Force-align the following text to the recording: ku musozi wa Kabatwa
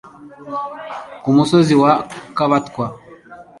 ku 1.23 1.29
musozi 1.37 1.73
wa 1.81 1.93
Kabatwa 2.37 2.85